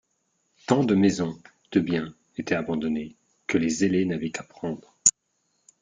[0.65, 1.37] Tant de maisons,
[1.73, 3.15] de biens, étaient abandonnés,
[3.45, 4.97] que les zélés n'avaient qu'à prendre.